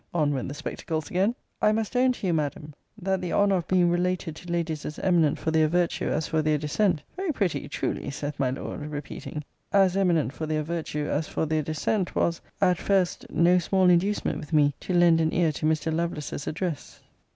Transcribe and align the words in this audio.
On 0.15 0.33
went 0.33 0.47
the 0.47 0.55
spectacles 0.55 1.11
again 1.11 1.35
'I 1.61 1.73
must 1.73 1.95
own 1.95 2.11
to 2.13 2.25
you, 2.25 2.33
Madam, 2.33 2.73
that 2.99 3.21
the 3.21 3.33
honour 3.33 3.57
of 3.57 3.67
being 3.67 3.91
related 3.91 4.35
to 4.37 4.51
ladies 4.51 4.83
as 4.83 4.97
eminent 4.97 5.37
for 5.37 5.51
their 5.51 5.67
virtue 5.67 6.07
as 6.09 6.25
for 6.27 6.41
their 6.41 6.57
descent.' 6.57 7.03
Very 7.15 7.31
pretty, 7.31 7.69
truly! 7.69 8.09
saith 8.09 8.39
my 8.39 8.49
Lord, 8.49 8.81
repeating, 8.87 9.43
'as 9.71 9.95
eminent 9.95 10.33
for 10.33 10.47
their 10.47 10.63
virtue 10.63 11.07
as 11.07 11.27
for 11.27 11.45
their 11.45 11.61
descent, 11.61 12.15
was, 12.15 12.41
at 12.59 12.79
first, 12.79 13.27
no 13.29 13.59
small 13.59 13.91
inducement 13.91 14.39
with 14.39 14.53
me 14.53 14.73
to 14.79 14.91
lend 14.95 15.21
an 15.21 15.31
ear 15.35 15.51
to 15.51 15.67
Mr. 15.67 15.93
Lovelace's 15.95 16.47
address.' 16.47 17.01